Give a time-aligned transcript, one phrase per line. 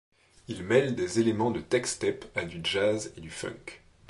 [0.47, 3.83] Il mêle des éléments de techstep à du jazz et du funk.